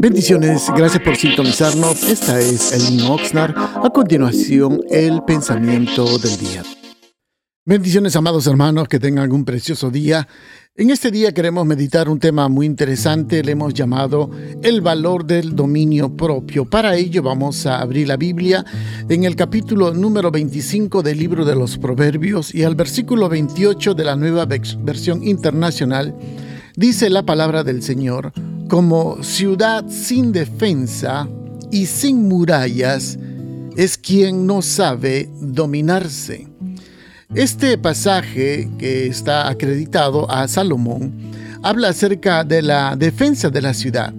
[0.00, 2.04] Bendiciones, gracias por sintonizarnos.
[2.04, 3.52] Esta es Elin Oxnard.
[3.56, 6.62] A continuación, el pensamiento del día.
[7.64, 10.28] Bendiciones, amados hermanos, que tengan un precioso día.
[10.76, 14.30] En este día queremos meditar un tema muy interesante, le hemos llamado
[14.62, 16.64] el valor del dominio propio.
[16.64, 18.64] Para ello vamos a abrir la Biblia
[19.08, 24.04] en el capítulo número 25 del libro de los Proverbios y al versículo 28 de
[24.04, 26.14] la nueva versión internacional.
[26.76, 28.32] Dice la palabra del Señor,
[28.68, 31.26] como ciudad sin defensa
[31.70, 33.18] y sin murallas
[33.76, 36.48] es quien no sabe dominarse.
[37.34, 41.12] Este pasaje que está acreditado a Salomón
[41.62, 44.12] habla acerca de la defensa de la ciudad.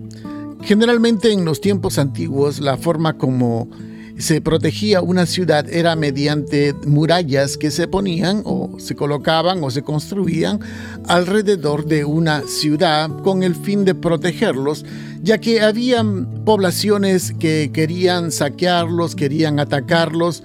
[0.62, 3.70] Generalmente en los tiempos antiguos la forma como
[4.20, 9.82] se protegía una ciudad era mediante murallas que se ponían o se colocaban o se
[9.82, 10.60] construían
[11.08, 14.86] alrededor de una ciudad con el fin de protegerlos,
[15.24, 20.44] ya que habían poblaciones que querían saquearlos, querían atacarlos,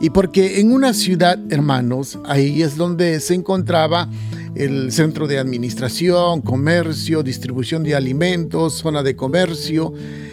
[0.00, 4.10] y porque en una ciudad, hermanos, ahí es donde se encontraba
[4.54, 9.92] el centro de administración, comercio, distribución de alimentos, zona de comercio,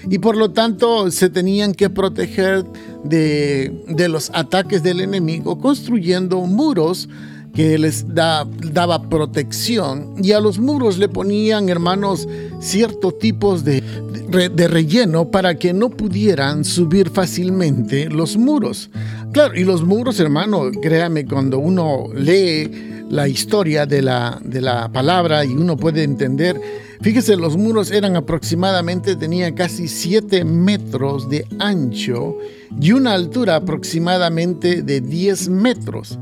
[0.10, 2.64] y por lo tanto se tenían que proteger
[3.04, 7.10] de, los ataques del enemigo construyendo muros
[7.54, 12.28] que les da, daba protección y a los muros le ponían, hermanos,
[12.62, 18.90] ciertos tipos de, de, relleno para que no pudieran subir fácilmente los muros.
[19.34, 24.90] Claro, y los muros, hermano, créame, cuando uno lee la historia de la, de la
[24.90, 26.60] palabra y uno puede entender.
[27.02, 32.38] Fíjese, los muros eran aproximadamente, tenía casi 7 metros de ancho
[32.80, 36.18] y una altura aproximadamente de 10 metros.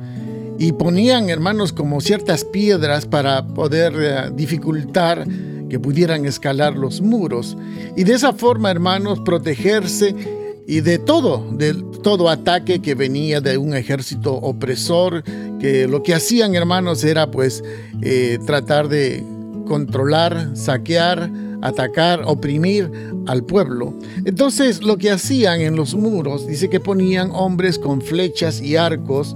[0.57, 5.27] Y ponían, hermanos, como ciertas piedras para poder eh, dificultar
[5.69, 7.55] que pudieran escalar los muros.
[7.95, 10.15] Y de esa forma, hermanos, protegerse
[10.69, 15.23] y de todo, de todo ataque que venía de un ejército opresor,
[15.59, 17.63] que lo que hacían hermanos era pues
[18.03, 19.23] eh, tratar de
[19.65, 21.31] controlar, saquear,
[21.63, 22.91] atacar, oprimir
[23.25, 23.95] al pueblo.
[24.25, 29.35] Entonces lo que hacían en los muros, dice que ponían hombres con flechas y arcos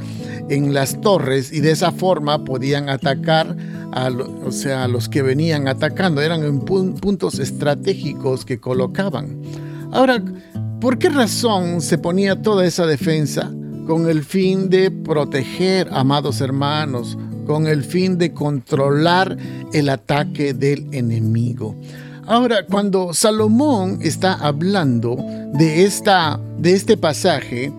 [0.50, 3.58] en las torres y de esa forma podían atacar
[3.92, 4.12] a,
[4.46, 6.22] o sea, a los que venían atacando.
[6.22, 9.42] Eran en puntos estratégicos que colocaban.
[9.92, 10.24] Ahora,
[10.84, 13.50] ¿Por qué razón se ponía toda esa defensa?
[13.88, 17.18] Con el fin de proteger, amados hermanos,
[17.48, 19.38] con el fin de controlar
[19.72, 21.74] el ataque del enemigo.
[22.28, 25.16] Ahora, cuando Salomón está hablando
[25.54, 27.72] de, esta, de este pasaje,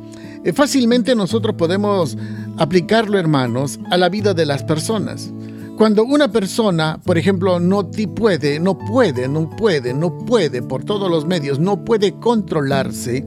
[0.43, 2.17] eh, fácilmente nosotros podemos
[2.57, 5.31] aplicarlo, hermanos, a la vida de las personas.
[5.77, 11.11] Cuando una persona, por ejemplo, no puede, no puede, no puede, no puede, por todos
[11.11, 13.27] los medios, no puede controlarse,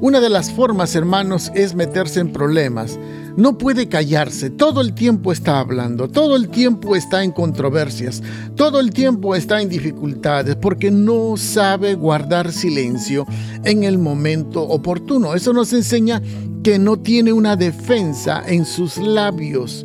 [0.00, 2.96] una de las formas, hermanos, es meterse en problemas.
[3.36, 8.22] No puede callarse, todo el tiempo está hablando, todo el tiempo está en controversias,
[8.54, 13.26] todo el tiempo está en dificultades, porque no sabe guardar silencio
[13.64, 15.34] en el momento oportuno.
[15.34, 16.22] Eso nos enseña
[16.62, 19.84] que no tiene una defensa en sus labios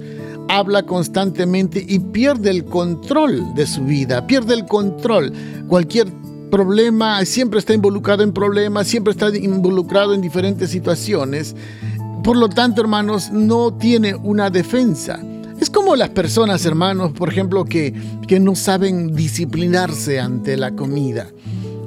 [0.49, 5.33] habla constantemente y pierde el control de su vida, pierde el control.
[5.67, 6.07] Cualquier
[6.51, 11.55] problema, siempre está involucrado en problemas, siempre está involucrado en diferentes situaciones.
[12.23, 15.19] Por lo tanto, hermanos, no tiene una defensa.
[15.59, 17.93] Es como las personas, hermanos, por ejemplo, que,
[18.27, 21.27] que no saben disciplinarse ante la comida.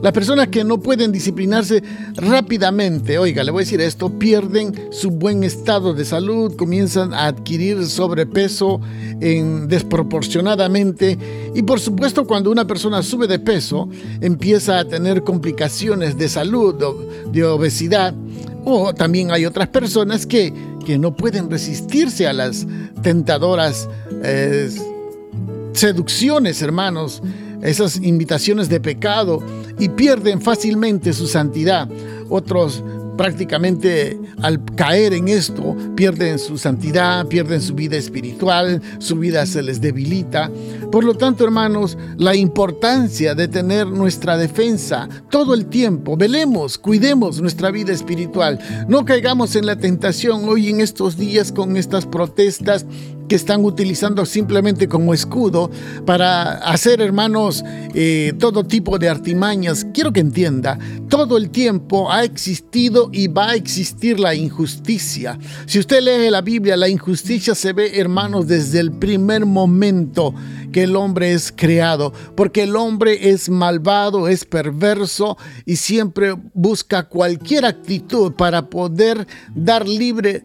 [0.06, 1.82] Las personas que no pueden disciplinarse
[2.14, 7.26] rápidamente, oiga, le voy a decir esto, pierden su buen estado de salud, comienzan a
[7.26, 8.80] adquirir sobrepeso
[9.20, 11.18] en, desproporcionadamente
[11.56, 13.88] y por supuesto cuando una persona sube de peso
[14.20, 16.76] empieza a tener complicaciones de salud,
[17.32, 18.14] de obesidad
[18.64, 20.54] o también hay otras personas que,
[20.86, 22.64] que no pueden resistirse a las
[23.02, 23.88] tentadoras
[24.22, 24.70] eh,
[25.72, 27.22] seducciones, hermanos,
[27.62, 29.42] esas invitaciones de pecado
[29.78, 31.88] y pierden fácilmente su santidad.
[32.28, 32.82] Otros
[33.16, 39.62] prácticamente al caer en esto pierden su santidad, pierden su vida espiritual, su vida se
[39.62, 40.50] les debilita.
[40.92, 47.40] Por lo tanto, hermanos, la importancia de tener nuestra defensa todo el tiempo, velemos, cuidemos
[47.40, 48.58] nuestra vida espiritual,
[48.88, 52.86] no caigamos en la tentación hoy en estos días con estas protestas
[53.28, 55.70] que están utilizando simplemente como escudo
[56.04, 57.64] para hacer, hermanos,
[57.94, 59.86] eh, todo tipo de artimañas.
[59.92, 60.78] Quiero que entienda,
[61.08, 65.38] todo el tiempo ha existido y va a existir la injusticia.
[65.66, 70.34] Si usted lee la Biblia, la injusticia se ve, hermanos, desde el primer momento
[70.72, 77.08] que el hombre es creado, porque el hombre es malvado, es perverso y siempre busca
[77.08, 80.42] cualquier actitud para poder dar libre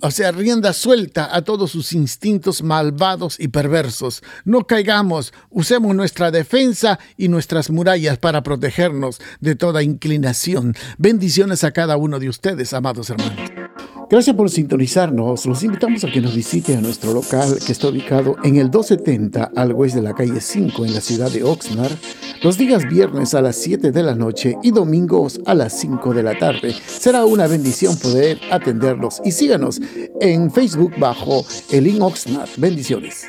[0.00, 4.22] o sea, rienda suelta a todos sus instintos malvados y perversos.
[4.44, 10.74] No caigamos, usemos nuestra defensa y nuestras murallas para protegernos de toda inclinación.
[10.98, 13.65] Bendiciones a cada uno de ustedes, amados hermanos.
[14.08, 15.46] Gracias por sintonizarnos.
[15.46, 19.50] Los invitamos a que nos visite a nuestro local que está ubicado en el 270
[19.56, 21.96] al oeste de la calle 5 en la ciudad de Oxnard,
[22.42, 26.22] los días viernes a las 7 de la noche y domingos a las 5 de
[26.22, 26.72] la tarde.
[26.86, 29.80] Será una bendición poder atenderlos y síganos
[30.20, 32.50] en Facebook bajo Elin Oxnard.
[32.58, 33.26] Bendiciones.